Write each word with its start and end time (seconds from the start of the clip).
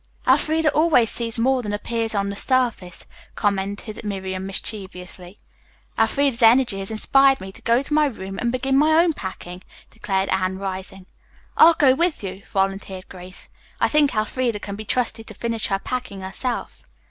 "Elfreda 0.27 0.71
always 0.71 1.11
sees 1.11 1.37
more 1.37 1.61
than 1.61 1.73
appears 1.73 2.15
on 2.15 2.29
the 2.31 2.35
surface," 2.35 3.05
commented 3.35 4.03
Miriam 4.03 4.47
mischievously. 4.47 5.37
"Elfreda's 5.95 6.41
energy 6.41 6.79
has 6.79 6.89
inspired 6.89 7.39
me 7.39 7.51
to 7.51 7.61
go 7.61 7.83
to 7.83 7.93
my 7.93 8.07
room 8.07 8.39
and 8.39 8.51
begin 8.51 8.75
my 8.75 8.93
own 8.99 9.13
packing," 9.13 9.61
declared 9.91 10.29
Anne, 10.29 10.57
rising. 10.57 11.05
"I'll 11.55 11.75
go 11.75 11.93
with 11.93 12.23
you," 12.23 12.41
volunteered 12.47 13.09
Grace. 13.09 13.51
"I 13.79 13.87
think 13.89 14.15
Elfreda 14.15 14.59
can 14.59 14.75
be 14.75 14.85
trusted 14.85 15.27
to 15.27 15.35
finish 15.35 15.67
her 15.67 15.77
packing 15.77 16.21
by 16.21 16.25
herself." 16.29 16.81